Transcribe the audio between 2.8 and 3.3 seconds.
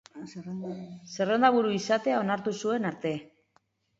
arte.